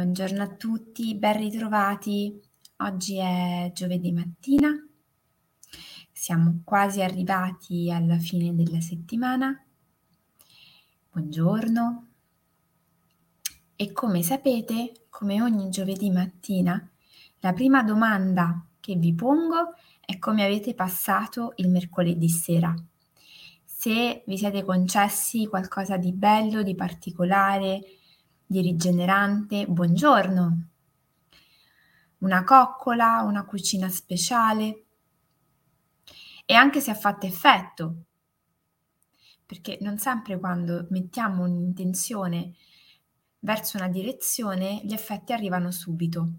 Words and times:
Buongiorno 0.00 0.42
a 0.42 0.48
tutti, 0.48 1.14
ben 1.14 1.36
ritrovati. 1.36 2.40
Oggi 2.78 3.18
è 3.18 3.70
giovedì 3.74 4.12
mattina, 4.12 4.70
siamo 6.10 6.62
quasi 6.64 7.02
arrivati 7.02 7.90
alla 7.92 8.16
fine 8.16 8.54
della 8.54 8.80
settimana. 8.80 9.62
Buongiorno. 11.10 12.08
E 13.76 13.92
come 13.92 14.22
sapete, 14.22 15.04
come 15.10 15.42
ogni 15.42 15.68
giovedì 15.68 16.08
mattina, 16.08 16.90
la 17.40 17.52
prima 17.52 17.82
domanda 17.82 18.64
che 18.80 18.94
vi 18.94 19.14
pongo 19.14 19.74
è 20.00 20.18
come 20.18 20.46
avete 20.46 20.72
passato 20.72 21.52
il 21.56 21.68
mercoledì 21.68 22.30
sera. 22.30 22.74
Se 23.62 24.22
vi 24.26 24.38
siete 24.38 24.64
concessi 24.64 25.46
qualcosa 25.46 25.98
di 25.98 26.14
bello, 26.14 26.62
di 26.62 26.74
particolare, 26.74 27.82
di 28.50 28.62
rigenerante, 28.62 29.64
buongiorno. 29.64 30.66
Una 32.18 32.42
coccola, 32.42 33.22
una 33.22 33.44
cucina 33.44 33.88
speciale. 33.88 34.86
E 36.44 36.54
anche 36.54 36.80
se 36.80 36.90
ha 36.90 36.96
fatto 36.96 37.26
effetto, 37.26 38.06
perché 39.46 39.78
non 39.82 39.98
sempre 39.98 40.36
quando 40.40 40.88
mettiamo 40.90 41.44
un'intenzione 41.44 42.54
verso 43.38 43.76
una 43.76 43.88
direzione 43.88 44.80
gli 44.82 44.94
effetti 44.94 45.32
arrivano 45.32 45.70
subito. 45.70 46.30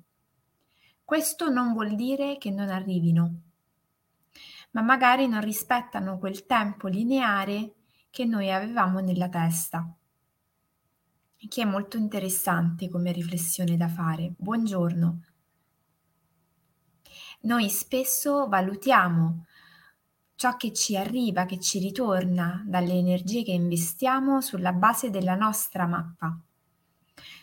Questo 1.05 1.49
non 1.49 1.71
vuol 1.71 1.95
dire 1.95 2.37
che 2.37 2.51
non 2.51 2.67
arrivino, 2.67 3.41
ma 4.71 4.81
magari 4.81 5.29
non 5.29 5.39
rispettano 5.39 6.17
quel 6.17 6.45
tempo 6.45 6.89
lineare 6.89 7.75
che 8.09 8.25
noi 8.25 8.51
avevamo 8.51 8.99
nella 8.99 9.29
testa 9.29 9.95
che 11.47 11.61
è 11.61 11.65
molto 11.65 11.97
interessante 11.97 12.89
come 12.89 13.11
riflessione 13.11 13.77
da 13.77 13.87
fare. 13.87 14.33
Buongiorno. 14.37 15.23
Noi 17.41 17.69
spesso 17.69 18.47
valutiamo 18.47 19.45
ciò 20.35 20.55
che 20.57 20.73
ci 20.73 20.95
arriva, 20.95 21.45
che 21.45 21.59
ci 21.59 21.79
ritorna 21.79 22.63
dalle 22.65 22.93
energie 22.93 23.43
che 23.43 23.51
investiamo 23.51 24.41
sulla 24.41 24.73
base 24.73 25.09
della 25.09 25.35
nostra 25.35 25.87
mappa, 25.87 26.37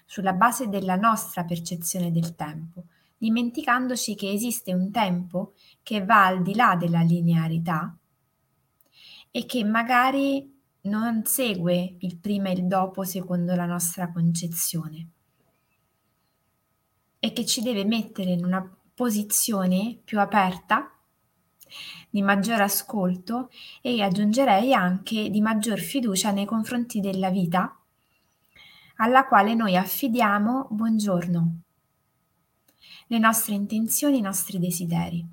sulla 0.04 0.32
base 0.32 0.68
della 0.68 0.96
nostra 0.96 1.44
percezione 1.44 2.12
del 2.12 2.34
tempo, 2.34 2.84
dimenticandoci 3.16 4.14
che 4.14 4.30
esiste 4.30 4.72
un 4.72 4.90
tempo 4.90 5.54
che 5.82 6.04
va 6.04 6.26
al 6.26 6.42
di 6.42 6.54
là 6.54 6.76
della 6.76 7.02
linearità 7.02 7.96
e 9.30 9.46
che 9.46 9.64
magari 9.64 10.57
non 10.82 11.24
segue 11.24 11.96
il 12.00 12.18
prima 12.18 12.48
e 12.48 12.52
il 12.52 12.66
dopo 12.66 13.04
secondo 13.04 13.54
la 13.54 13.66
nostra 13.66 14.10
concezione 14.10 15.08
e 17.18 17.32
che 17.32 17.44
ci 17.44 17.62
deve 17.62 17.84
mettere 17.84 18.30
in 18.30 18.44
una 18.44 18.76
posizione 18.94 19.98
più 20.04 20.20
aperta, 20.20 20.92
di 22.10 22.22
maggior 22.22 22.60
ascolto 22.60 23.50
e 23.82 24.00
aggiungerei 24.00 24.72
anche 24.72 25.28
di 25.28 25.40
maggior 25.40 25.78
fiducia 25.78 26.30
nei 26.30 26.46
confronti 26.46 27.00
della 27.00 27.30
vita 27.30 27.78
alla 28.96 29.26
quale 29.26 29.54
noi 29.54 29.76
affidiamo 29.76 30.68
buongiorno, 30.70 31.60
le 33.08 33.18
nostre 33.18 33.54
intenzioni, 33.54 34.18
i 34.18 34.22
nostri 34.22 34.58
desideri. 34.58 35.24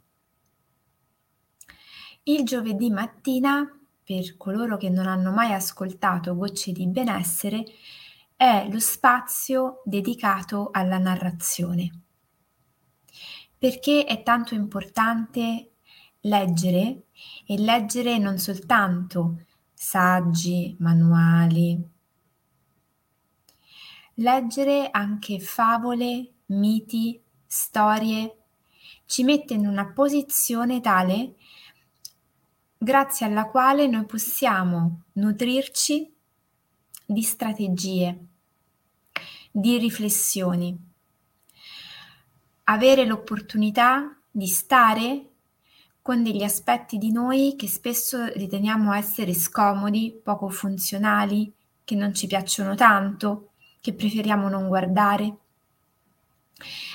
Il 2.24 2.44
giovedì 2.44 2.90
mattina 2.92 3.68
per 4.06 4.38
coloro 4.38 4.78
che 4.78 4.90
non 4.90 5.08
hanno 5.08 5.32
mai 5.32 5.52
ascoltato 5.52 6.36
Gocce 6.36 6.72
di 6.72 6.86
benessere 6.88 7.66
è 8.36 8.68
lo 8.70 8.80
spazio 8.80 9.82
dedicato 9.84 10.70
alla 10.72 11.00
narrazione. 11.00 12.02
Perché 13.58 14.06
è 14.06 14.22
tanto 14.22 14.54
importante 14.54 15.72
leggere 16.22 17.06
e 17.48 17.58
leggere 17.58 18.20
non 18.20 18.38
soltanto 18.38 19.46
saggi, 19.74 20.76
manuali, 20.80 21.84
leggere 24.16 24.90
anche 24.92 25.40
favole, 25.40 26.34
miti, 26.48 27.20
storie, 27.46 28.38
ci 29.06 29.24
mette 29.24 29.54
in 29.54 29.66
una 29.68 29.88
posizione 29.88 30.80
tale 30.82 31.36
grazie 32.86 33.26
alla 33.26 33.46
quale 33.46 33.88
noi 33.88 34.06
possiamo 34.06 35.06
nutrirci 35.14 36.14
di 37.04 37.24
strategie, 37.24 38.26
di 39.50 39.80
riflessioni, 39.80 40.78
avere 42.66 43.06
l'opportunità 43.06 44.16
di 44.30 44.46
stare 44.46 45.30
con 46.00 46.22
degli 46.22 46.44
aspetti 46.44 47.00
di 47.00 47.12
noi 47.12 47.56
che 47.58 47.68
spesso 47.68 48.26
riteniamo 48.26 48.94
essere 48.94 49.34
scomodi, 49.34 50.22
poco 50.24 50.50
funzionali, 50.50 51.52
che 51.84 51.96
non 51.96 52.14
ci 52.14 52.28
piacciono 52.28 52.76
tanto, 52.76 53.54
che 53.82 53.96
preferiamo 53.96 54.48
non 54.48 54.68
guardare. 54.68 55.38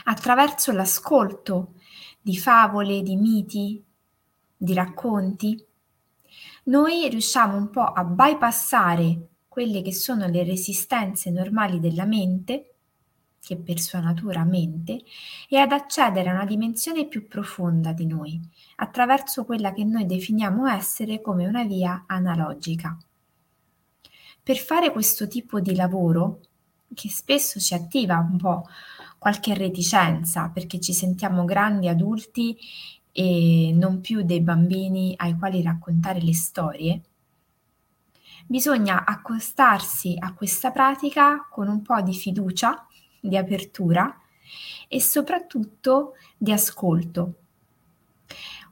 Attraverso 0.05 0.71
l'ascolto 0.71 1.73
di 2.21 2.39
favole, 2.39 3.03
di 3.03 3.17
miti, 3.17 3.85
di 4.57 4.73
racconti, 4.73 5.65
noi 6.65 7.09
riusciamo 7.09 7.57
un 7.57 7.71
po' 7.71 7.85
a 7.85 8.05
bypassare 8.05 9.29
quelle 9.49 9.83
che 9.83 9.93
sono 9.93 10.27
le 10.27 10.45
resistenze 10.45 11.31
normali 11.31 11.81
della 11.81 12.05
mente, 12.05 12.75
che 13.41 13.57
per 13.57 13.81
sua 13.81 14.01
natura 14.01 14.45
mente, 14.45 15.03
e 15.49 15.57
ad 15.57 15.73
accedere 15.73 16.29
a 16.29 16.35
una 16.35 16.45
dimensione 16.45 17.07
più 17.07 17.27
profonda 17.27 17.93
di 17.93 18.07
noi, 18.07 18.41
attraverso 18.77 19.45
quella 19.45 19.73
che 19.73 19.85
noi 19.85 20.07
definiamo 20.07 20.67
essere 20.67 21.21
come 21.21 21.47
una 21.47 21.65
via 21.65 22.05
analogica. 22.07 22.97
Per 24.43 24.57
fare 24.57 24.93
questo 24.93 25.27
tipo 25.27 25.61
di 25.61 25.75
lavoro, 25.75 26.41
che 26.95 27.09
spesso 27.09 27.59
ci 27.59 27.75
attiva 27.75 28.19
un 28.19 28.37
po' 28.37 28.65
qualche 29.19 29.55
reticenza, 29.55 30.49
perché 30.49 30.81
ci 30.81 30.93
sentiamo 30.93 31.45
grandi 31.45 31.89
adulti 31.89 32.57
e 33.13 33.73
non 33.75 34.01
più 34.01 34.23
dei 34.23 34.41
bambini 34.41 35.15
ai 35.17 35.37
quali 35.37 35.63
raccontare 35.63 36.21
le 36.21 36.35
storie, 36.35 37.01
bisogna 38.47 39.05
accostarsi 39.05 40.17
a 40.19 40.35
questa 40.35 40.71
pratica 40.71 41.47
con 41.51 41.69
un 41.69 41.83
po' 41.83 42.01
di 42.01 42.15
fiducia, 42.15 42.87
di 43.21 43.37
apertura 43.37 44.19
e 44.89 45.01
soprattutto 45.01 46.15
di 46.37 46.53
ascolto. 46.53 47.35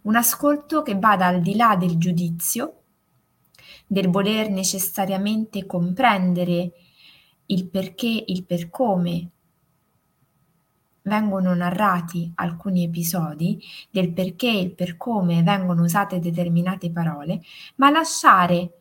Un 0.03 0.17
ascolto 0.17 0.83
che 0.83 0.97
vada 0.97 1.27
al 1.27 1.41
di 1.41 1.55
là 1.55 1.77
del 1.77 1.97
giudizio, 1.99 2.75
del 3.87 4.09
voler 4.09 4.51
necessariamente 4.51 5.67
comprendere 5.67 6.73
il 7.47 7.67
perché, 7.69 8.25
il 8.27 8.45
per 8.45 8.69
come 8.71 9.31
vengono 11.09 11.55
narrati 11.55 12.31
alcuni 12.37 12.85
episodi 12.85 13.61
del 13.91 14.13
perché 14.13 14.61
e 14.61 14.71
per 14.71 14.97
come 14.97 15.43
vengono 15.43 15.83
usate 15.83 16.21
determinate 16.21 16.93
parole, 16.93 17.41
ma 17.77 17.91
lasciare 17.91 18.75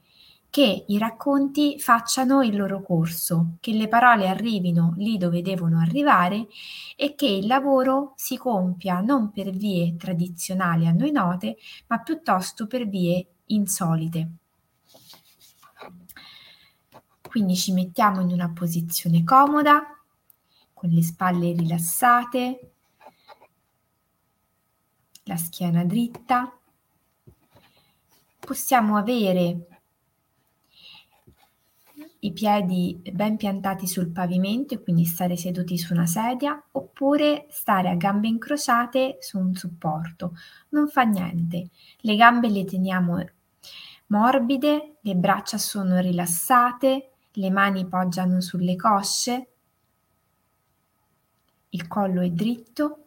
che 0.50 0.86
i 0.88 0.98
racconti 0.98 1.80
facciano 1.80 2.42
il 2.42 2.56
loro 2.56 2.82
corso, 2.82 3.58
che 3.60 3.74
le 3.74 3.88
parole 3.88 4.28
arrivino 4.28 4.94
lì 4.98 5.18
dove 5.18 5.42
devono 5.42 5.80
arrivare 5.80 6.48
e 6.96 7.16
che 7.16 7.28
il 7.28 7.48
lavoro 7.48 8.14
si 8.16 8.38
compia 8.38 9.00
non 9.02 9.32
per 9.32 9.52
vie 9.52 9.96
tradizionali 9.98 10.88
a 10.88 10.92
noi 10.92 11.12
note, 11.12 11.58
ma 11.88 12.00
piuttosto 12.00 12.66
per 12.66 12.88
vie 12.88 13.26
insolite. 13.48 14.30
Quindi 17.28 17.56
ci 17.56 17.74
mettiamo 17.74 18.22
in 18.22 18.32
una 18.32 18.50
posizione 18.50 19.24
comoda, 19.24 19.97
con 20.78 20.90
le 20.90 21.02
spalle 21.02 21.54
rilassate, 21.54 22.72
la 25.24 25.36
schiena 25.36 25.84
dritta. 25.84 26.56
Possiamo 28.40 28.96
avere 28.96 29.68
i 32.20 32.32
piedi 32.32 33.02
ben 33.12 33.38
piantati 33.38 33.88
sul 33.88 34.12
pavimento 34.12 34.76
e 34.76 34.84
quindi 34.84 35.04
stare 35.06 35.36
seduti 35.36 35.80
su 35.80 35.94
una 35.94 36.06
sedia 36.06 36.64
oppure 36.74 37.48
stare 37.50 37.90
a 37.90 37.96
gambe 37.96 38.28
incrociate 38.28 39.18
su 39.20 39.40
un 39.40 39.56
supporto. 39.56 40.36
Non 40.70 40.88
fa 40.90 41.02
niente, 41.02 41.70
le 42.02 42.16
gambe 42.16 42.50
le 42.50 42.66
teniamo 42.66 43.26
morbide, 44.08 44.98
le 45.02 45.16
braccia 45.16 45.58
sono 45.58 46.00
rilassate, 46.00 47.12
le 47.32 47.50
mani 47.50 47.88
poggiano 47.88 48.42
sulle 48.42 48.76
cosce, 48.76 49.54
il 51.70 51.88
collo 51.88 52.22
è 52.22 52.30
dritto 52.30 53.04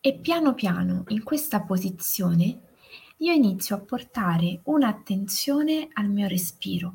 e 0.00 0.14
piano 0.14 0.54
piano 0.54 1.04
in 1.08 1.22
questa 1.22 1.60
posizione 1.60 2.60
io 3.18 3.32
inizio 3.32 3.74
a 3.74 3.80
portare 3.80 4.60
un'attenzione 4.64 5.88
al 5.94 6.08
mio 6.08 6.28
respiro. 6.28 6.94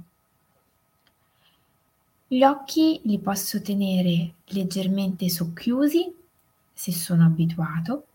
Gli 2.27 2.44
occhi 2.44 3.01
li 3.03 3.19
posso 3.19 3.62
tenere 3.62 4.35
leggermente 4.45 5.30
socchiusi 5.30 6.15
se 6.71 6.91
sono 6.91 7.25
abituato, 7.25 8.06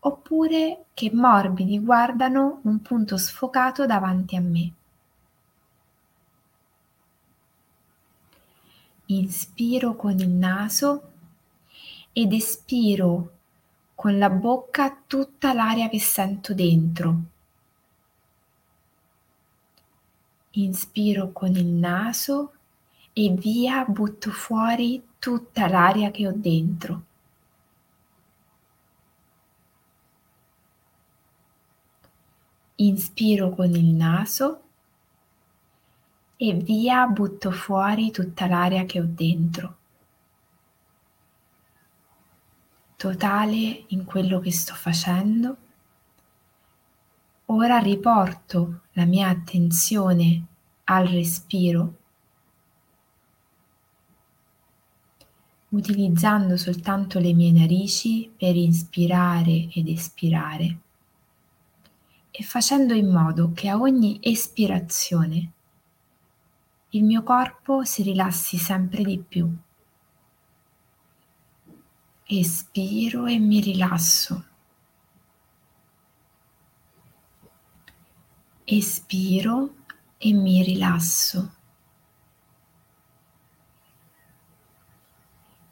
oppure 0.00 0.86
che 0.94 1.10
morbidi 1.12 1.78
guardano 1.78 2.60
un 2.62 2.80
punto 2.80 3.16
sfocato 3.18 3.86
davanti 3.86 4.36
a 4.36 4.40
me. 4.40 4.72
Inspiro 9.08 9.94
con 9.94 10.18
il 10.18 10.28
naso 10.28 11.12
ed 12.12 12.32
espiro 12.32 13.34
con 13.94 14.18
la 14.18 14.28
bocca 14.28 15.00
tutta 15.06 15.52
l'aria 15.52 15.88
che 15.88 16.00
sento 16.00 16.54
dentro. 16.54 17.20
Inspiro 20.50 21.30
con 21.30 21.54
il 21.54 21.66
naso 21.66 22.52
e 23.12 23.30
via 23.30 23.84
butto 23.84 24.30
fuori 24.32 25.00
tutta 25.20 25.68
l'aria 25.68 26.10
che 26.10 26.26
ho 26.26 26.32
dentro. 26.34 27.04
Inspiro 32.76 33.50
con 33.50 33.72
il 33.74 33.94
naso 33.94 34.65
e 36.36 36.52
via 36.54 37.06
butto 37.06 37.50
fuori 37.50 38.10
tutta 38.10 38.46
l'aria 38.46 38.84
che 38.84 39.00
ho 39.00 39.06
dentro. 39.06 39.76
Totale 42.96 43.84
in 43.88 44.04
quello 44.04 44.40
che 44.40 44.52
sto 44.52 44.74
facendo. 44.74 45.56
Ora 47.46 47.78
riporto 47.78 48.80
la 48.92 49.04
mia 49.04 49.28
attenzione 49.28 50.44
al 50.84 51.06
respiro 51.06 51.94
utilizzando 55.76 56.56
soltanto 56.56 57.18
le 57.18 57.32
mie 57.32 57.52
narici 57.52 58.30
per 58.36 58.56
inspirare 58.56 59.68
ed 59.72 59.88
espirare 59.88 60.78
e 62.30 62.42
facendo 62.42 62.94
in 62.94 63.08
modo 63.08 63.52
che 63.54 63.68
a 63.68 63.78
ogni 63.78 64.18
espirazione 64.20 65.52
il 66.90 67.04
mio 67.04 67.22
corpo 67.22 67.84
si 67.84 68.02
rilassi 68.02 68.56
sempre 68.56 69.02
di 69.02 69.18
più. 69.18 69.48
Espiro 72.28 73.26
e 73.26 73.38
mi 73.38 73.60
rilasso. 73.60 74.44
Espiro 78.64 79.74
e 80.18 80.32
mi 80.32 80.62
rilasso. 80.62 81.54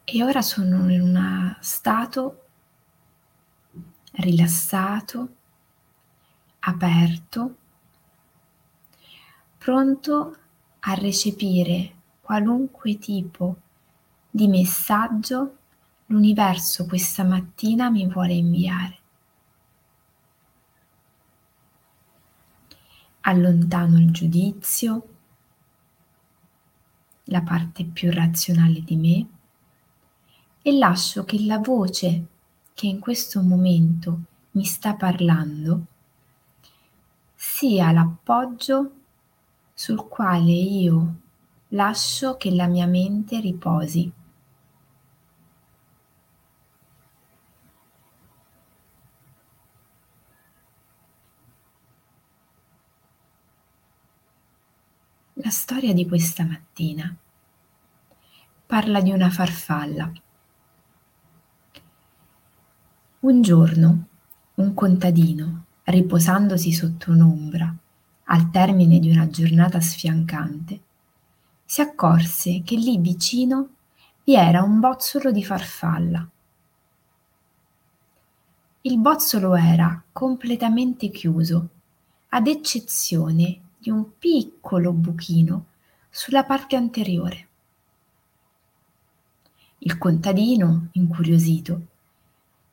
E 0.03 0.23
ora 0.23 0.41
sono 0.41 0.89
in 0.89 1.01
uno 1.01 1.57
stato 1.59 2.43
rilassato, 4.11 5.35
aperto, 6.59 7.57
pronto 9.57 10.37
a 10.87 10.93
recepire 10.93 11.93
qualunque 12.21 12.97
tipo 12.97 13.57
di 14.29 14.47
messaggio 14.47 15.57
l'universo 16.07 16.85
questa 16.85 17.23
mattina 17.23 17.89
mi 17.89 18.05
vuole 18.07 18.33
inviare. 18.33 18.97
Allontano 23.21 23.97
il 23.97 24.11
giudizio, 24.11 25.07
la 27.25 27.41
parte 27.41 27.85
più 27.85 28.11
razionale 28.11 28.83
di 28.83 28.95
me 28.95 29.27
e 30.61 30.71
lascio 30.77 31.25
che 31.25 31.43
la 31.43 31.57
voce 31.57 32.25
che 32.75 32.85
in 32.85 32.99
questo 32.99 33.41
momento 33.41 34.19
mi 34.51 34.65
sta 34.65 34.93
parlando 34.93 35.85
sia 37.33 37.91
l'appoggio 37.91 38.91
sul 39.75 40.07
quale 40.07 40.51
io 40.51 41.15
lascio 41.69 42.37
che 42.37 42.49
la 42.49 42.65
mia 42.65 42.87
mente 42.87 43.41
riposi. 43.41 44.09
La 55.33 55.49
storia 55.49 55.93
di 55.93 56.07
questa 56.07 56.45
mattina 56.45 57.13
parla 58.65 59.01
di 59.01 59.11
una 59.11 59.29
farfalla. 59.29 60.09
Un 63.19 63.41
giorno 63.41 64.07
un 64.55 64.73
contadino, 64.73 65.65
riposandosi 65.83 66.71
sotto 66.71 67.11
un'ombra, 67.11 67.75
al 68.25 68.49
termine 68.49 68.99
di 68.99 69.09
una 69.09 69.27
giornata 69.27 69.79
sfiancante, 69.79 70.79
si 71.65 71.81
accorse 71.81 72.61
che 72.63 72.75
lì 72.75 72.97
vicino 72.97 73.69
vi 74.23 74.35
era 74.35 74.61
un 74.63 74.79
bozzolo 74.79 75.31
di 75.31 75.43
farfalla. 75.43 76.27
Il 78.81 78.99
bozzolo 78.99 79.55
era 79.55 80.03
completamente 80.11 81.09
chiuso, 81.09 81.69
ad 82.29 82.47
eccezione 82.47 83.61
di 83.77 83.89
un 83.89 84.17
piccolo 84.17 84.91
buchino 84.91 85.65
sulla 86.09 86.43
parte 86.43 86.75
anteriore. 86.75 87.47
Il 89.79 89.97
contadino, 89.97 90.87
incuriosito, 90.93 91.81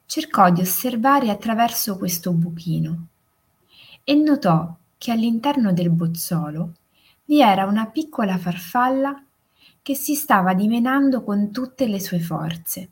cercò 0.07 0.51
di 0.51 0.61
osservare 0.61 1.31
attraverso 1.31 1.97
questo 1.97 2.33
buchino 2.33 3.07
e 4.05 4.15
notò 4.15 4.75
che 5.03 5.11
all'interno 5.11 5.73
del 5.73 5.91
bozzolo 5.91 6.75
vi 7.25 7.41
era 7.41 7.65
una 7.65 7.87
piccola 7.87 8.39
farfalla 8.39 9.21
che 9.83 9.97
si 9.97 10.15
stava 10.15 10.55
dimenando 10.55 11.25
con 11.25 11.51
tutte 11.51 11.89
le 11.89 11.99
sue 11.99 12.21
forze. 12.21 12.91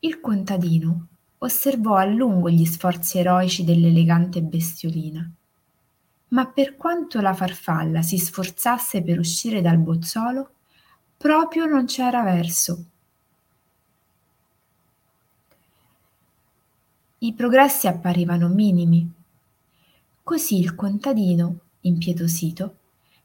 Il 0.00 0.20
contadino 0.20 1.06
osservò 1.38 1.94
a 1.94 2.04
lungo 2.04 2.50
gli 2.50 2.66
sforzi 2.66 3.16
eroici 3.16 3.64
dell'elegante 3.64 4.42
bestiolina, 4.42 5.26
ma 6.28 6.46
per 6.48 6.76
quanto 6.76 7.22
la 7.22 7.32
farfalla 7.32 8.02
si 8.02 8.18
sforzasse 8.18 9.02
per 9.02 9.18
uscire 9.18 9.62
dal 9.62 9.78
bozzolo, 9.78 10.50
proprio 11.16 11.64
non 11.64 11.86
c'era 11.86 12.22
verso. 12.22 12.84
I 17.20 17.32
progressi 17.32 17.86
apparivano 17.86 18.48
minimi 18.48 19.20
Così 20.22 20.58
il 20.58 20.74
contadino, 20.76 21.58
impietosito, 21.80 22.76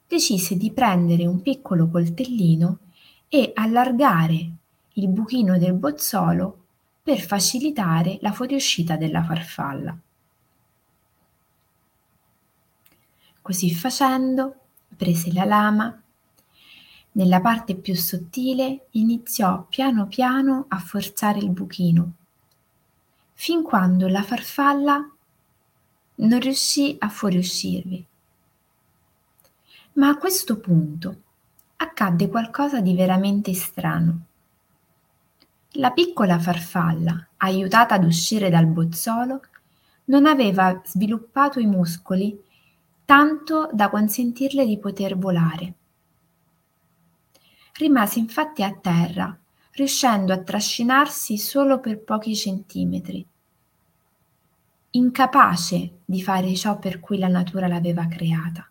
decise 0.08 0.58
di 0.58 0.72
prendere 0.72 1.28
un 1.28 1.42
piccolo 1.42 1.88
coltellino 1.90 2.80
e 3.28 3.52
allargare 3.54 4.52
il 4.94 5.08
buchino 5.08 5.60
del 5.60 5.74
bozzolo 5.74 6.66
per 7.04 7.20
facilitare 7.20 8.18
la 8.22 8.32
fuoriuscita 8.32 8.98
della 8.98 9.24
farfalla. 9.24 9.96
Così 13.42 13.74
facendo, 13.74 14.56
prese 14.96 15.32
la 15.32 15.46
lama, 15.46 16.02
nella 17.12 17.42
parte 17.42 17.76
più 17.76 17.96
sottile 17.96 18.88
iniziò 18.92 19.66
piano 19.70 20.08
piano 20.08 20.66
a 20.68 20.80
forzare 20.80 21.40
il 21.40 21.50
buchino, 21.52 22.12
fin 23.34 23.62
quando 23.62 24.08
la 24.08 24.24
farfalla 24.24 25.12
non 26.20 26.40
riuscì 26.40 26.96
a 27.00 27.10
fuoriuscirvi. 27.10 28.06
Ma 29.94 30.10
a 30.10 30.18
questo 30.18 30.60
punto 30.60 31.22
accadde 31.78 32.28
qualcosa 32.30 32.82
di 32.82 32.96
veramente 32.96 33.54
strano. 33.54 34.22
La 35.74 35.92
piccola 35.92 36.40
farfalla, 36.40 37.28
aiutata 37.38 37.96
ad 37.96 38.04
uscire 38.04 38.50
dal 38.50 38.66
bozzolo, 38.66 39.42
non 40.06 40.26
aveva 40.26 40.82
sviluppato 40.86 41.60
i 41.60 41.66
muscoli 41.66 42.44
tanto 43.06 43.70
da 43.72 43.90
consentirle 43.90 44.66
di 44.66 44.80
poter 44.80 45.18
volare. 45.18 45.74
Rimase 47.74 48.20
infatti 48.20 48.64
a 48.64 48.74
terra, 48.74 49.38
riuscendo 49.72 50.34
a 50.34 50.42
trascinarsi 50.42 51.38
solo 51.38 51.80
per 51.80 52.00
pochi 52.00 52.36
centimetri 52.36 53.26
incapace 54.98 56.00
di 56.06 56.22
fare 56.22 56.54
ciò 56.56 56.78
per 56.78 57.00
cui 57.00 57.18
la 57.18 57.28
natura 57.28 57.68
l'aveva 57.68 58.08
creata. 58.08 58.70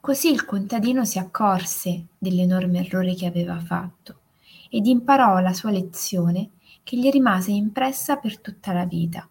Così 0.00 0.30
il 0.30 0.44
contadino 0.44 1.04
si 1.04 1.18
accorse 1.18 2.06
dell'enorme 2.18 2.80
errore 2.80 3.14
che 3.14 3.26
aveva 3.26 3.58
fatto 3.58 4.20
ed 4.70 4.86
imparò 4.86 5.38
la 5.40 5.52
sua 5.52 5.70
lezione 5.70 6.50
che 6.82 6.96
gli 6.96 7.10
rimase 7.10 7.50
impressa 7.50 8.16
per 8.16 8.40
tutta 8.40 8.72
la 8.72 8.84
vita. 8.84 9.28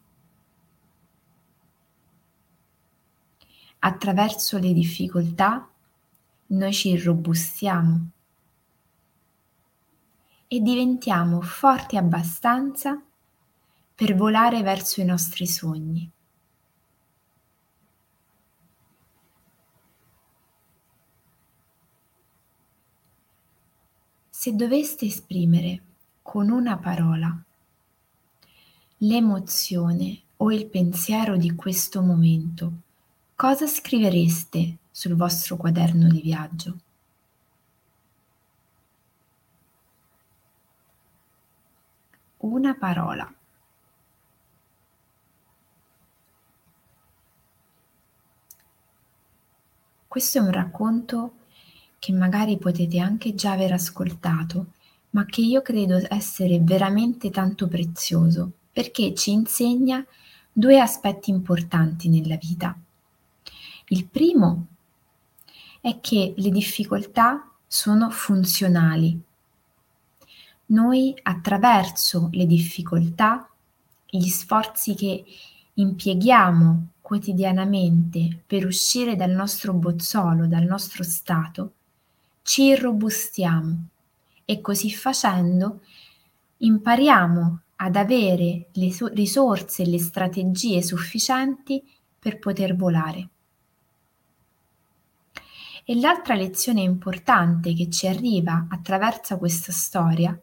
attraverso 3.79 4.57
le 4.57 4.73
difficoltà 4.73 5.69
noi 6.47 6.73
ci 6.73 6.89
irrobustiamo 6.89 8.09
e 10.47 10.59
diventiamo 10.59 11.41
forti 11.41 11.97
abbastanza 11.97 13.01
per 13.97 14.13
volare 14.13 14.61
verso 14.61 15.01
i 15.01 15.05
nostri 15.05 15.47
sogni. 15.47 16.07
Se 24.29 24.55
doveste 24.55 25.07
esprimere 25.07 25.81
con 26.21 26.51
una 26.51 26.77
parola 26.77 27.35
l'emozione 28.97 30.21
o 30.37 30.51
il 30.51 30.67
pensiero 30.67 31.35
di 31.35 31.55
questo 31.55 32.03
momento, 32.03 32.71
cosa 33.35 33.65
scrivereste 33.65 34.77
sul 34.91 35.15
vostro 35.15 35.57
quaderno 35.57 36.07
di 36.07 36.21
viaggio? 36.21 36.77
Una 42.37 42.75
parola. 42.75 43.36
Questo 50.07 50.37
è 50.37 50.41
un 50.41 50.51
racconto 50.51 51.33
che 51.99 52.13
magari 52.13 52.57
potete 52.57 52.99
anche 52.99 53.35
già 53.35 53.51
aver 53.51 53.73
ascoltato, 53.73 54.67
ma 55.11 55.25
che 55.25 55.41
io 55.41 55.61
credo 55.61 55.99
essere 56.09 56.59
veramente 56.59 57.29
tanto 57.29 57.67
prezioso 57.67 58.51
perché 58.71 59.13
ci 59.13 59.31
insegna 59.31 60.05
due 60.51 60.79
aspetti 60.79 61.29
importanti 61.29 62.09
nella 62.09 62.37
vita. 62.37 62.77
Il 63.89 64.05
primo 64.05 64.67
è 65.81 65.99
che 65.99 66.33
le 66.37 66.49
difficoltà 66.51 67.51
sono 67.65 68.09
funzionali. 68.09 69.19
Noi 70.67 71.17
attraverso 71.23 72.29
le 72.31 72.45
difficoltà, 72.45 73.49
gli 74.05 74.27
sforzi 74.27 74.95
che 74.95 75.23
impieghiamo 75.73 76.87
quotidianamente 77.07 78.43
per 78.45 78.65
uscire 78.65 79.15
dal 79.15 79.31
nostro 79.31 79.71
bozzolo, 79.71 80.45
dal 80.45 80.65
nostro 80.65 81.05
stato, 81.05 81.71
ci 82.41 82.63
irrobustiamo 82.63 83.87
e 84.43 84.59
così 84.59 84.91
facendo 84.91 85.83
impariamo 86.57 87.61
ad 87.77 87.95
avere 87.95 88.67
le 88.73 88.93
risorse 89.13 89.83
e 89.83 89.87
le 89.87 89.99
strategie 89.99 90.81
sufficienti 90.81 91.81
per 92.19 92.39
poter 92.39 92.75
volare. 92.75 93.29
E 95.85 95.95
l'altra 95.95 96.35
lezione 96.35 96.81
importante 96.81 97.73
che 97.73 97.89
ci 97.89 98.07
arriva 98.07 98.67
attraverso 98.69 99.37
questa 99.37 99.71
storia 99.71 100.37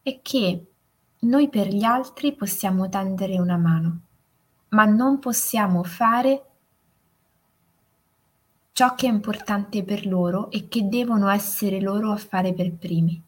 è 0.00 0.20
che 0.22 0.64
noi 1.18 1.50
per 1.50 1.68
gli 1.68 1.84
altri 1.84 2.34
possiamo 2.34 2.88
tendere 2.88 3.38
una 3.38 3.58
mano, 3.58 4.00
ma 4.70 4.84
non 4.84 5.18
possiamo 5.18 5.82
fare 5.82 6.44
ciò 8.72 8.94
che 8.94 9.06
è 9.06 9.10
importante 9.10 9.82
per 9.82 10.06
loro 10.06 10.50
e 10.50 10.68
che 10.68 10.88
devono 10.88 11.28
essere 11.28 11.80
loro 11.80 12.12
a 12.12 12.16
fare 12.16 12.52
per 12.52 12.72
primi. 12.72 13.20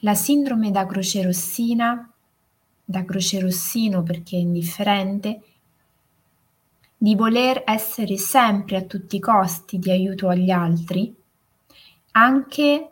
La 0.00 0.14
sindrome 0.14 0.72
da 0.72 0.84
croce 0.84 1.22
rossina, 1.22 2.10
da 2.84 3.04
croce 3.04 3.38
rossino 3.38 4.02
perché 4.02 4.36
è 4.36 4.40
indifferente, 4.40 5.42
di 6.96 7.14
voler 7.14 7.62
essere 7.66 8.16
sempre 8.16 8.76
a 8.78 8.82
tutti 8.82 9.16
i 9.16 9.20
costi 9.20 9.78
di 9.78 9.90
aiuto 9.90 10.28
agli 10.28 10.50
altri, 10.50 11.14
anche 12.12 12.90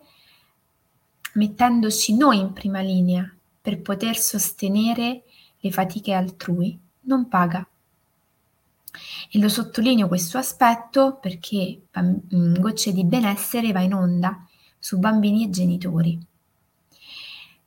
mettendoci 1.35 2.17
noi 2.17 2.39
in 2.39 2.53
prima 2.53 2.81
linea 2.81 3.29
per 3.61 3.81
poter 3.81 4.17
sostenere 4.17 5.25
le 5.61 5.71
fatiche 5.71 6.13
altrui, 6.13 6.79
non 7.03 7.29
paga. 7.29 7.67
E 9.31 9.39
lo 9.39 9.49
sottolineo 9.49 10.09
questo 10.09 10.39
aspetto 10.39 11.19
perché 11.21 11.83
mm, 11.99 12.55
Gocce 12.55 12.93
di 12.93 13.05
benessere 13.05 13.73
va 13.73 13.81
in 13.81 13.95
onda 13.95 14.45
su 14.79 14.99
bambini 14.99 15.45
e 15.45 15.51
genitori, 15.51 16.19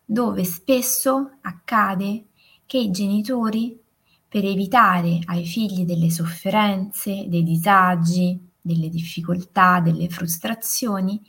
dove 0.04 0.44
spesso 0.44 1.38
accade 1.42 2.26
che 2.66 2.78
i 2.78 2.92
genitori 2.92 3.80
per 4.28 4.44
evitare 4.44 5.20
ai 5.26 5.46
figli 5.46 5.86
delle 5.86 6.10
sofferenze, 6.10 7.26
dei 7.28 7.44
disagi, 7.44 8.50
delle 8.60 8.90
difficoltà, 8.90 9.80
delle 9.80 10.10
frustrazioni, 10.10 11.22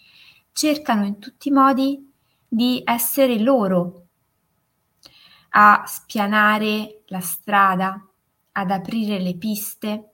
cercano 0.52 1.04
in 1.04 1.18
tutti 1.18 1.49
i 1.49 1.52
modi 1.52 2.11
di 2.49 2.80
essere 2.85 3.38
loro 3.38 4.03
a 5.56 5.84
spianare 5.87 7.02
la 7.06 7.20
strada, 7.20 8.04
ad 8.52 8.70
aprire 8.70 9.20
le 9.20 9.37
piste, 9.37 10.11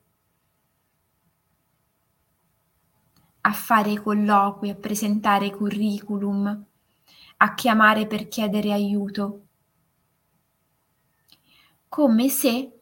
a 3.41 3.51
fare 3.51 3.99
colloqui, 3.99 4.69
a 4.69 4.75
presentare 4.75 5.49
curriculum, 5.49 6.65
a 7.37 7.53
chiamare 7.55 8.05
per 8.05 8.27
chiedere 8.27 8.71
aiuto, 8.71 9.45
come 11.87 12.29
se 12.29 12.79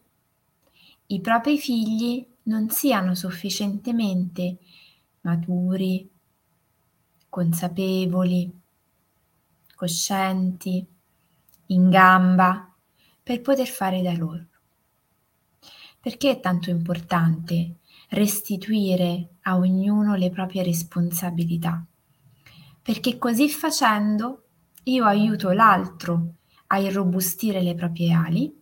i 1.07 1.21
propri 1.21 1.57
figli 1.57 2.27
non 2.43 2.69
siano 2.69 3.15
sufficientemente 3.15 4.57
maturi, 5.21 6.09
consapevoli, 7.29 8.51
coscienti, 9.75 10.85
in 11.71 11.89
gamba 11.89 12.73
per 13.21 13.41
poter 13.41 13.67
fare 13.67 14.01
da 14.01 14.13
loro. 14.13 14.45
Perché 15.99 16.31
è 16.31 16.39
tanto 16.39 16.69
importante 16.69 17.77
restituire 18.09 19.35
a 19.41 19.57
ognuno 19.57 20.15
le 20.15 20.29
proprie 20.29 20.63
responsabilità? 20.63 21.85
Perché 22.81 23.17
così 23.17 23.49
facendo 23.49 24.43
io 24.83 25.05
aiuto 25.05 25.51
l'altro 25.51 26.35
a 26.67 26.79
irrobustire 26.79 27.61
le 27.61 27.75
proprie 27.75 28.13
ali 28.13 28.57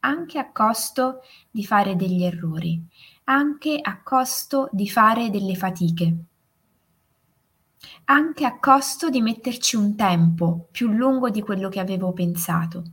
anche 0.00 0.38
a 0.38 0.50
costo 0.50 1.20
di 1.50 1.64
fare 1.64 1.96
degli 1.96 2.22
errori, 2.22 2.82
anche 3.24 3.78
a 3.80 4.00
costo 4.02 4.68
di 4.72 4.88
fare 4.88 5.30
delle 5.30 5.54
fatiche, 5.56 6.16
anche 8.10 8.44
a 8.44 8.58
costo 8.58 9.08
di 9.08 9.22
metterci 9.22 9.76
un 9.76 9.94
tempo 9.94 10.66
più 10.72 10.88
lungo 10.88 11.30
di 11.30 11.40
quello 11.40 11.68
che 11.68 11.78
avevo 11.78 12.12
pensato. 12.12 12.84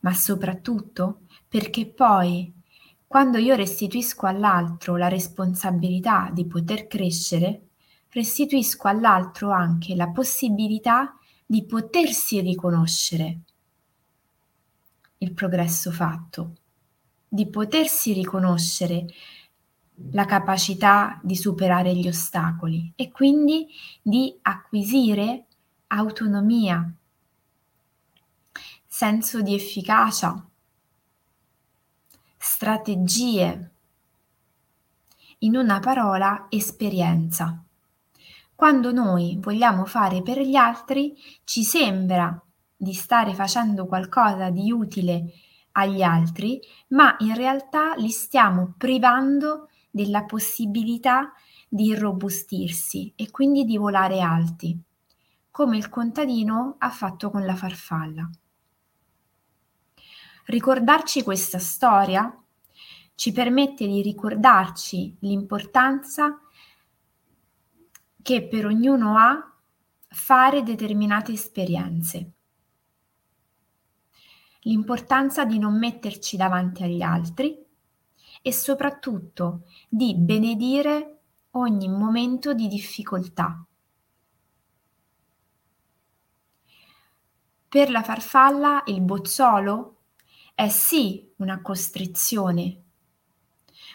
Ma 0.00 0.14
soprattutto 0.14 1.26
perché 1.46 1.86
poi, 1.86 2.50
quando 3.06 3.36
io 3.36 3.54
restituisco 3.54 4.24
all'altro 4.24 4.96
la 4.96 5.08
responsabilità 5.08 6.30
di 6.32 6.46
poter 6.46 6.86
crescere, 6.86 7.68
restituisco 8.08 8.88
all'altro 8.88 9.50
anche 9.50 9.94
la 9.94 10.08
possibilità 10.08 11.14
di 11.44 11.66
potersi 11.66 12.40
riconoscere 12.40 13.40
il 15.18 15.32
progresso 15.34 15.90
fatto, 15.90 16.54
di 17.28 17.46
potersi 17.48 18.14
riconoscere 18.14 19.04
la 20.10 20.24
capacità 20.24 21.18
di 21.22 21.36
superare 21.36 21.94
gli 21.94 22.08
ostacoli 22.08 22.92
e 22.96 23.10
quindi 23.10 23.68
di 24.02 24.36
acquisire 24.42 25.46
autonomia, 25.88 26.90
senso 28.86 29.40
di 29.40 29.54
efficacia, 29.54 30.44
strategie, 32.36 33.70
in 35.38 35.56
una 35.56 35.80
parola 35.80 36.46
esperienza. 36.48 37.62
Quando 38.54 38.92
noi 38.92 39.38
vogliamo 39.40 39.86
fare 39.86 40.22
per 40.22 40.40
gli 40.40 40.54
altri, 40.54 41.16
ci 41.44 41.64
sembra 41.64 42.40
di 42.76 42.92
stare 42.94 43.34
facendo 43.34 43.86
qualcosa 43.86 44.50
di 44.50 44.70
utile 44.70 45.32
agli 45.72 46.02
altri, 46.02 46.60
ma 46.88 47.16
in 47.20 47.34
realtà 47.34 47.94
li 47.94 48.10
stiamo 48.10 48.74
privando 48.76 49.68
della 49.92 50.24
possibilità 50.24 51.32
di 51.68 51.84
irrobustirsi 51.84 53.12
e 53.14 53.30
quindi 53.30 53.64
di 53.64 53.76
volare 53.76 54.20
alti, 54.20 54.76
come 55.50 55.76
il 55.76 55.88
contadino 55.88 56.76
ha 56.78 56.90
fatto 56.90 57.30
con 57.30 57.44
la 57.44 57.54
farfalla. 57.54 58.28
Ricordarci 60.46 61.22
questa 61.22 61.58
storia 61.58 62.36
ci 63.14 63.32
permette 63.32 63.86
di 63.86 64.02
ricordarci 64.02 65.18
l'importanza 65.20 66.40
che 68.20 68.48
per 68.48 68.66
ognuno 68.66 69.16
ha 69.16 69.54
fare 70.08 70.62
determinate 70.62 71.32
esperienze 71.32 72.32
l'importanza 74.62 75.44
di 75.44 75.58
non 75.58 75.78
metterci 75.78 76.36
davanti 76.36 76.82
agli 76.82 77.02
altri 77.02 77.58
e 78.42 78.52
soprattutto 78.52 79.62
di 79.88 80.14
benedire 80.16 81.20
ogni 81.52 81.88
momento 81.88 82.52
di 82.52 82.68
difficoltà. 82.68 83.64
Per 87.68 87.90
la 87.90 88.02
farfalla 88.02 88.82
il 88.86 89.00
bozzolo 89.00 89.96
è 90.54 90.68
sì 90.68 91.32
una 91.36 91.62
costrizione, 91.62 92.82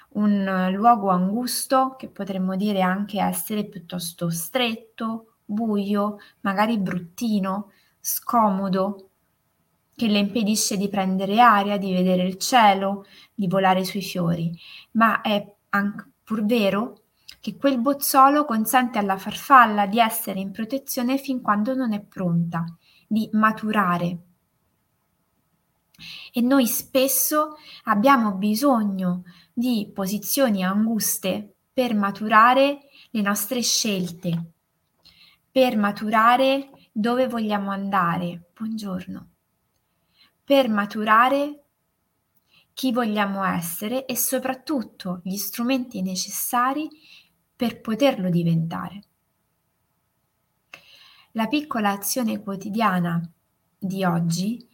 un 0.09 0.69
luogo 0.73 1.09
angusto 1.09 1.95
che 1.97 2.09
potremmo 2.09 2.55
dire 2.55 2.81
anche 2.81 3.21
essere 3.21 3.65
piuttosto 3.65 4.29
stretto, 4.29 5.35
buio, 5.45 6.17
magari 6.41 6.79
bruttino, 6.79 7.71
scomodo, 7.99 9.06
che 9.97 10.07
le 10.07 10.19
impedisce 10.19 10.77
di 10.77 10.89
prendere 10.89 11.39
aria, 11.39 11.79
di 11.79 11.91
vedere 11.91 12.21
il 12.21 12.37
cielo, 12.37 13.07
di 13.33 13.47
volare 13.47 13.83
sui 13.83 14.03
fiori, 14.03 14.55
ma 14.91 15.21
è 15.21 15.43
anche 15.69 16.11
pur 16.23 16.45
vero 16.45 17.01
che 17.39 17.57
quel 17.57 17.79
bozzolo 17.79 18.45
consente 18.45 18.99
alla 18.99 19.17
farfalla 19.17 19.87
di 19.87 19.99
essere 19.99 20.39
in 20.39 20.51
protezione 20.51 21.17
fin 21.17 21.41
quando 21.41 21.73
non 21.73 21.93
è 21.93 21.99
pronta, 21.99 22.63
di 23.07 23.27
maturare. 23.31 24.17
E 26.31 26.41
noi 26.41 26.67
spesso 26.67 27.55
abbiamo 27.85 28.33
bisogno 28.33 29.23
di 29.51 29.89
posizioni 29.91 30.63
anguste 30.63 31.55
per 31.73 31.95
maturare 31.95 32.81
le 33.09 33.21
nostre 33.21 33.63
scelte, 33.63 34.51
per 35.51 35.75
maturare 35.75 36.69
dove 36.91 37.27
vogliamo 37.27 37.71
andare. 37.71 38.51
Buongiorno. 38.53 39.29
Per 40.47 40.69
maturare 40.69 41.63
chi 42.71 42.93
vogliamo 42.93 43.43
essere 43.43 44.05
e 44.05 44.15
soprattutto 44.15 45.19
gli 45.25 45.35
strumenti 45.35 46.01
necessari 46.01 46.87
per 47.53 47.81
poterlo 47.81 48.29
diventare. 48.29 49.01
La 51.31 51.47
piccola 51.47 51.91
azione 51.91 52.41
quotidiana 52.41 53.29
di 53.77 54.05
oggi 54.05 54.65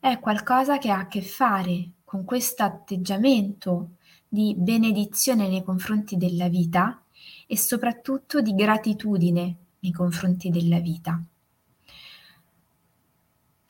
è 0.00 0.18
qualcosa 0.18 0.78
che 0.78 0.90
ha 0.90 0.98
a 0.98 1.06
che 1.06 1.22
fare 1.22 1.92
con 2.02 2.24
questo 2.24 2.64
atteggiamento 2.64 3.98
di 4.26 4.56
benedizione 4.58 5.46
nei 5.46 5.62
confronti 5.62 6.16
della 6.16 6.48
vita 6.48 7.04
e 7.46 7.56
soprattutto 7.56 8.40
di 8.40 8.52
gratitudine 8.52 9.56
nei 9.78 9.92
confronti 9.92 10.50
della 10.50 10.80
vita. 10.80 11.22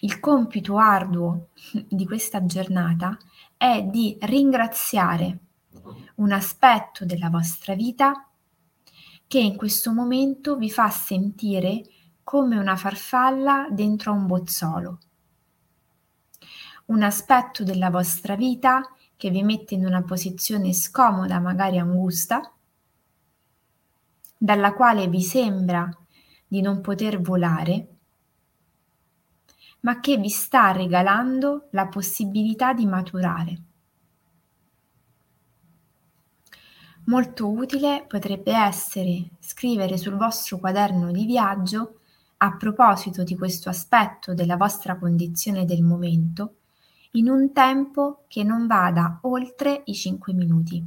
Il 0.02 0.18
compito 0.18 0.78
arduo 0.78 1.48
di 1.86 2.06
questa 2.06 2.44
giornata 2.46 3.18
è 3.56 3.82
di 3.82 4.16
ringraziare 4.20 5.38
un 6.16 6.32
aspetto 6.32 7.04
della 7.04 7.28
vostra 7.28 7.74
vita 7.74 8.26
che 9.26 9.38
in 9.38 9.56
questo 9.56 9.92
momento 9.92 10.56
vi 10.56 10.70
fa 10.70 10.88
sentire 10.88 11.82
come 12.24 12.56
una 12.56 12.76
farfalla 12.76 13.68
dentro 13.70 14.12
un 14.12 14.26
bozzolo. 14.26 14.98
Un 16.86 17.02
aspetto 17.02 17.62
della 17.62 17.90
vostra 17.90 18.36
vita 18.36 18.80
che 19.16 19.28
vi 19.28 19.42
mette 19.42 19.74
in 19.74 19.84
una 19.84 20.02
posizione 20.02 20.72
scomoda, 20.72 21.38
magari 21.40 21.78
angusta, 21.78 22.50
dalla 24.36 24.72
quale 24.72 25.08
vi 25.08 25.20
sembra 25.20 25.88
di 26.46 26.62
non 26.62 26.80
poter 26.80 27.20
volare, 27.20 27.99
ma 29.80 30.00
che 30.00 30.16
vi 30.16 30.28
sta 30.28 30.72
regalando 30.72 31.68
la 31.70 31.86
possibilità 31.86 32.72
di 32.72 32.86
maturare. 32.86 33.62
Molto 37.04 37.50
utile 37.50 38.04
potrebbe 38.06 38.52
essere 38.52 39.30
scrivere 39.40 39.96
sul 39.96 40.16
vostro 40.16 40.58
quaderno 40.58 41.10
di 41.10 41.24
viaggio 41.24 42.00
a 42.36 42.56
proposito 42.56 43.24
di 43.24 43.36
questo 43.36 43.68
aspetto 43.68 44.34
della 44.34 44.56
vostra 44.56 44.96
condizione 44.96 45.64
del 45.64 45.82
momento 45.82 46.56
in 47.12 47.28
un 47.28 47.52
tempo 47.52 48.24
che 48.28 48.44
non 48.44 48.66
vada 48.66 49.18
oltre 49.22 49.82
i 49.86 49.94
5 49.94 50.32
minuti. 50.32 50.84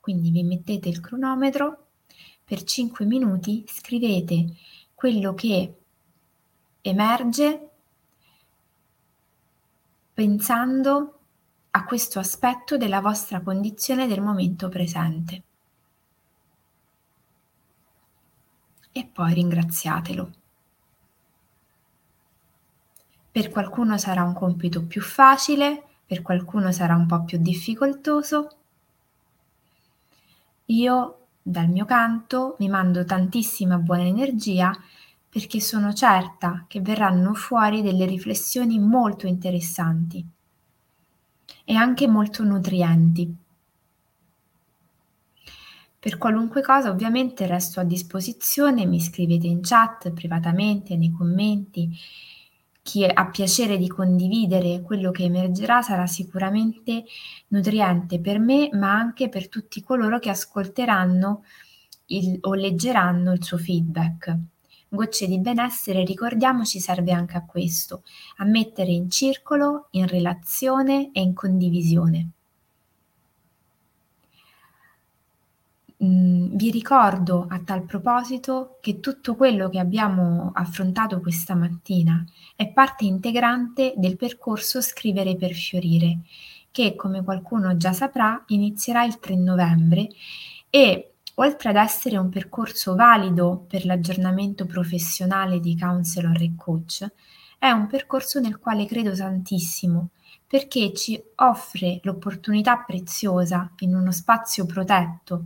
Quindi 0.00 0.30
vi 0.30 0.42
mettete 0.42 0.88
il 0.88 1.00
cronometro, 1.00 1.88
per 2.44 2.62
5 2.62 3.04
minuti 3.04 3.64
scrivete 3.66 4.46
quello 4.94 5.34
che 5.34 5.81
emerge 6.82 7.70
pensando 10.12 11.18
a 11.70 11.84
questo 11.84 12.18
aspetto 12.18 12.76
della 12.76 13.00
vostra 13.00 13.40
condizione 13.40 14.06
del 14.06 14.20
momento 14.20 14.68
presente. 14.68 15.42
E 18.92 19.06
poi 19.10 19.32
ringraziatelo. 19.32 20.32
Per 23.30 23.48
qualcuno 23.48 23.96
sarà 23.96 24.22
un 24.22 24.34
compito 24.34 24.84
più 24.84 25.00
facile, 25.00 25.82
per 26.04 26.20
qualcuno 26.20 26.72
sarà 26.72 26.94
un 26.94 27.06
po' 27.06 27.24
più 27.24 27.38
difficoltoso. 27.38 28.56
Io, 30.66 31.26
dal 31.40 31.68
mio 31.68 31.86
canto, 31.86 32.56
vi 32.58 32.68
mando 32.68 33.04
tantissima 33.06 33.78
buona 33.78 34.02
energia 34.04 34.76
perché 35.32 35.60
sono 35.60 35.94
certa 35.94 36.66
che 36.68 36.82
verranno 36.82 37.32
fuori 37.32 37.80
delle 37.80 38.04
riflessioni 38.04 38.78
molto 38.78 39.26
interessanti 39.26 40.22
e 41.64 41.74
anche 41.74 42.06
molto 42.06 42.44
nutrienti. 42.44 43.34
Per 45.98 46.18
qualunque 46.18 46.60
cosa 46.60 46.90
ovviamente 46.90 47.46
resto 47.46 47.80
a 47.80 47.84
disposizione, 47.84 48.84
mi 48.84 49.00
scrivete 49.00 49.46
in 49.46 49.60
chat 49.62 50.10
privatamente, 50.10 50.98
nei 50.98 51.10
commenti 51.12 51.88
chi 52.82 53.02
ha 53.06 53.26
piacere 53.30 53.78
di 53.78 53.88
condividere 53.88 54.82
quello 54.82 55.10
che 55.12 55.22
emergerà 55.22 55.80
sarà 55.80 56.06
sicuramente 56.06 57.04
nutriente 57.48 58.20
per 58.20 58.38
me, 58.38 58.68
ma 58.74 58.92
anche 58.92 59.30
per 59.30 59.48
tutti 59.48 59.82
coloro 59.82 60.18
che 60.18 60.28
ascolteranno 60.28 61.42
il, 62.08 62.36
o 62.42 62.52
leggeranno 62.52 63.32
il 63.32 63.42
suo 63.42 63.56
feedback. 63.56 64.50
Gocce 64.94 65.26
di 65.26 65.38
benessere, 65.38 66.04
ricordiamoci, 66.04 66.78
serve 66.78 67.12
anche 67.12 67.38
a 67.38 67.46
questo, 67.46 68.02
a 68.36 68.44
mettere 68.44 68.90
in 68.90 69.08
circolo, 69.08 69.86
in 69.92 70.06
relazione 70.06 71.08
e 71.12 71.22
in 71.22 71.32
condivisione. 71.32 72.28
Mm, 76.04 76.56
vi 76.56 76.70
ricordo 76.70 77.46
a 77.48 77.60
tal 77.60 77.84
proposito 77.84 78.76
che 78.82 79.00
tutto 79.00 79.34
quello 79.34 79.70
che 79.70 79.78
abbiamo 79.78 80.50
affrontato 80.52 81.20
questa 81.20 81.54
mattina 81.54 82.22
è 82.54 82.68
parte 82.68 83.06
integrante 83.06 83.94
del 83.96 84.18
percorso 84.18 84.82
Scrivere 84.82 85.36
per 85.36 85.52
fiorire, 85.52 86.18
che 86.70 86.94
come 86.96 87.24
qualcuno 87.24 87.78
già 87.78 87.94
saprà 87.94 88.42
inizierà 88.48 89.04
il 89.04 89.18
3 89.18 89.36
novembre 89.36 90.08
e 90.68 91.11
oltre 91.36 91.70
ad 91.70 91.76
essere 91.76 92.16
un 92.16 92.28
percorso 92.28 92.94
valido 92.94 93.64
per 93.68 93.84
l'aggiornamento 93.84 94.66
professionale 94.66 95.60
di 95.60 95.78
counselor 95.78 96.40
e 96.40 96.52
coach, 96.56 97.06
è 97.58 97.70
un 97.70 97.86
percorso 97.86 98.40
nel 98.40 98.58
quale 98.58 98.86
credo 98.86 99.14
tantissimo 99.14 100.08
perché 100.46 100.92
ci 100.92 101.22
offre 101.36 102.00
l'opportunità 102.02 102.76
preziosa 102.78 103.70
in 103.78 103.94
uno 103.94 104.12
spazio 104.12 104.66
protetto 104.66 105.44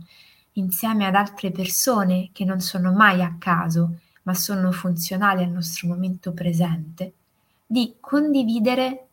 insieme 0.53 1.05
ad 1.05 1.15
altre 1.15 1.51
persone 1.51 2.29
che 2.33 2.43
non 2.43 2.59
sono 2.59 2.91
mai 2.91 3.21
a 3.21 3.35
caso, 3.39 3.99
ma 4.23 4.33
sono 4.33 4.71
funzionali 4.71 5.43
al 5.43 5.49
nostro 5.49 5.87
momento 5.87 6.33
presente, 6.33 7.13
di 7.65 7.95
condividere 8.01 9.07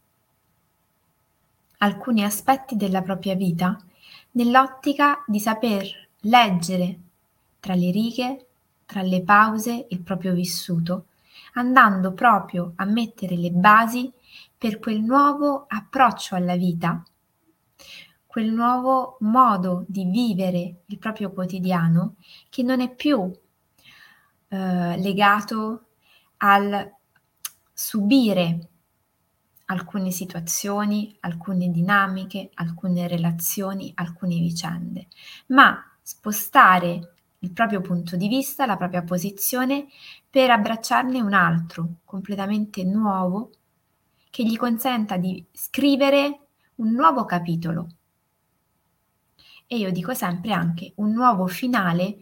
alcuni 1.79 2.25
aspetti 2.25 2.77
della 2.77 3.03
propria 3.03 3.37
vita 3.37 3.79
nell'ottica 4.33 5.23
di 5.27 5.39
saper 5.39 6.04
leggere 6.25 6.99
tra 7.61 7.75
le 7.75 7.91
righe, 7.91 8.47
tra 8.85 9.01
le 9.03 9.23
pause, 9.23 9.87
il 9.89 10.03
proprio 10.03 10.35
vissuto, 10.35 11.07
andando 11.55 12.13
proprio 12.13 12.73
a 12.77 12.85
mettere 12.85 13.37
le 13.37 13.51
basi 13.51 14.13
per 14.57 14.79
quel 14.79 15.01
nuovo 15.01 15.65
approccio 15.69 16.35
alla 16.35 16.57
vita 16.57 17.03
quel 18.35 18.51
nuovo 18.53 19.17
modo 19.21 19.85
di 19.87 20.07
vivere 20.07 20.83
il 20.87 20.99
proprio 20.99 21.31
quotidiano 21.31 22.17
che 22.49 22.65
non 22.65 22.81
è 22.81 22.93
più 22.93 23.33
eh, 24.49 24.99
legato 24.99 25.85
al 26.39 26.93
subire 27.73 28.69
alcune 29.67 30.11
situazioni, 30.11 31.17
alcune 31.21 31.71
dinamiche, 31.71 32.51
alcune 32.55 33.07
relazioni, 33.07 33.93
alcune 33.95 34.41
vicende, 34.41 35.07
ma 35.47 35.94
spostare 36.05 37.15
il 37.39 37.53
proprio 37.53 37.81
punto 37.81 38.17
di 38.17 38.29
vista, 38.29 38.67
la 38.67 38.77
propria 38.77 39.03
posizione 39.03 39.87
per 40.29 40.51
abbracciarne 40.51 41.21
un 41.21 41.33
altro 41.33 41.97
completamente 42.05 42.85
nuovo 42.85 43.53
che 44.29 44.45
gli 44.45 44.57
consenta 44.57 45.17
di 45.17 45.43
scrivere 45.51 46.41
un 46.77 46.93
nuovo 46.93 47.25
capitolo. 47.25 47.87
E 49.67 49.79
io 49.79 49.91
dico 49.91 50.13
sempre 50.13 50.53
anche 50.53 50.93
un 50.97 51.13
nuovo 51.13 51.47
finale 51.47 52.19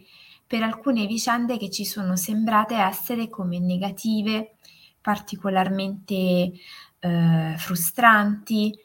per 0.47 0.63
alcune 0.63 1.07
vicende 1.07 1.57
che 1.57 1.71
ci 1.71 1.85
sono 1.85 2.15
sembrate 2.15 2.77
essere 2.77 3.29
come 3.29 3.59
negative, 3.59 4.57
particolarmente 5.01 6.53
eh, 7.01 7.55
frustranti, 7.57 8.79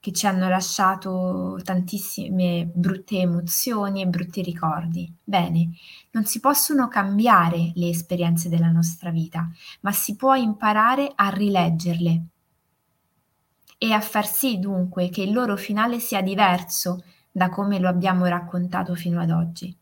che 0.00 0.12
ci 0.12 0.26
hanno 0.26 0.48
lasciato 0.48 1.60
tantissime 1.62 2.68
brutte 2.72 3.18
emozioni 3.18 4.00
e 4.00 4.06
brutti 4.06 4.42
ricordi. 4.42 5.12
Bene, 5.22 5.68
non 6.12 6.24
si 6.24 6.40
possono 6.40 6.88
cambiare 6.88 7.72
le 7.74 7.90
esperienze 7.90 8.48
della 8.48 8.70
nostra 8.70 9.10
vita, 9.10 9.46
ma 9.82 9.92
si 9.92 10.16
può 10.16 10.34
imparare 10.34 11.12
a 11.14 11.28
rileggerle 11.28 12.24
e 13.76 13.92
a 13.92 14.00
far 14.00 14.26
sì 14.26 14.58
dunque 14.58 15.10
che 15.10 15.22
il 15.22 15.32
loro 15.32 15.56
finale 15.56 16.00
sia 16.00 16.22
diverso 16.22 17.02
da 17.30 17.50
come 17.50 17.78
lo 17.78 17.88
abbiamo 17.88 18.26
raccontato 18.26 18.94
fino 18.94 19.20
ad 19.20 19.30
oggi. 19.30 19.74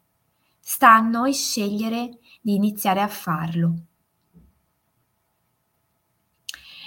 Sta 0.60 0.94
a 0.94 1.00
noi 1.00 1.32
scegliere 1.32 2.18
di 2.40 2.54
iniziare 2.54 3.00
a 3.00 3.08
farlo. 3.08 3.74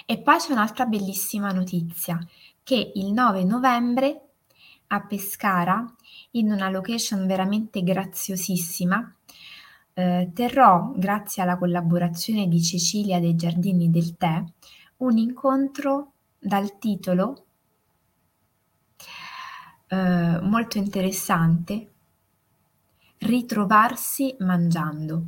E 0.04 0.18
poi 0.18 0.38
c'è 0.38 0.52
un'altra 0.52 0.84
bellissima 0.84 1.52
notizia 1.52 2.18
che 2.62 2.92
il 2.94 3.12
9 3.12 3.44
novembre 3.44 4.28
a 4.88 5.00
Pescara, 5.00 5.84
in 6.32 6.50
una 6.50 6.68
location 6.68 7.26
veramente 7.26 7.82
graziosissima, 7.82 9.14
eh, 9.94 10.30
terrò, 10.34 10.92
grazie 10.94 11.42
alla 11.42 11.56
collaborazione 11.56 12.48
di 12.48 12.62
Cecilia 12.62 13.20
dei 13.20 13.34
Giardini 13.34 13.90
del 13.90 14.16
Tè, 14.16 14.42
un 14.98 15.16
incontro 15.18 16.12
dal 16.38 16.78
titolo 16.78 17.46
eh, 19.88 20.40
molto 20.40 20.78
interessante, 20.78 21.88
Ritrovarsi 23.18 24.34
mangiando. 24.40 25.24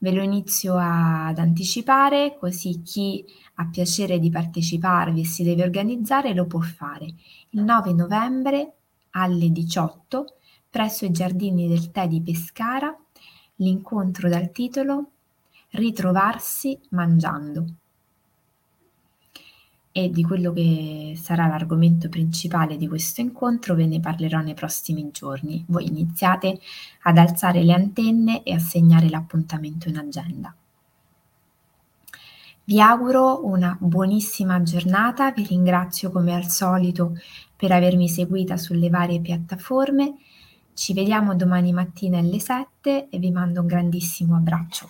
Ve 0.00 0.12
lo 0.12 0.22
inizio 0.22 0.76
ad 0.78 1.38
anticipare 1.38 2.36
così 2.38 2.82
chi 2.82 3.24
ha 3.54 3.68
piacere 3.68 4.20
di 4.20 4.30
parteciparvi 4.30 5.20
e 5.20 5.24
si 5.24 5.42
deve 5.42 5.64
organizzare 5.64 6.34
lo 6.34 6.46
può 6.46 6.60
fare. 6.60 7.06
Il 7.50 7.62
9 7.62 7.92
novembre 7.92 8.74
alle 9.10 9.50
18 9.50 10.36
presso 10.70 11.04
i 11.04 11.10
giardini 11.10 11.66
del 11.66 11.90
tè 11.90 12.06
di 12.06 12.22
Pescara 12.22 12.96
l'incontro 13.56 14.28
dal 14.28 14.52
titolo 14.52 15.10
Ritrovarsi 15.70 16.78
mangiando 16.90 17.64
e 19.98 20.10
di 20.10 20.22
quello 20.22 20.52
che 20.52 21.18
sarà 21.20 21.48
l'argomento 21.48 22.08
principale 22.08 22.76
di 22.76 22.86
questo 22.86 23.20
incontro 23.20 23.74
ve 23.74 23.84
ne 23.86 23.98
parlerò 23.98 24.38
nei 24.38 24.54
prossimi 24.54 25.10
giorni. 25.10 25.64
Voi 25.66 25.88
iniziate 25.88 26.60
ad 27.02 27.18
alzare 27.18 27.64
le 27.64 27.72
antenne 27.72 28.44
e 28.44 28.54
a 28.54 28.60
segnare 28.60 29.08
l'appuntamento 29.08 29.88
in 29.88 29.98
agenda. 29.98 30.54
Vi 32.62 32.80
auguro 32.80 33.44
una 33.44 33.76
buonissima 33.80 34.62
giornata, 34.62 35.32
vi 35.32 35.44
ringrazio 35.44 36.12
come 36.12 36.32
al 36.32 36.48
solito 36.48 37.16
per 37.56 37.72
avermi 37.72 38.08
seguita 38.08 38.56
sulle 38.56 38.90
varie 38.90 39.20
piattaforme. 39.20 40.14
Ci 40.74 40.94
vediamo 40.94 41.34
domani 41.34 41.72
mattina 41.72 42.18
alle 42.18 42.38
7 42.38 43.08
e 43.08 43.18
vi 43.18 43.32
mando 43.32 43.62
un 43.62 43.66
grandissimo 43.66 44.36
abbraccio. 44.36 44.88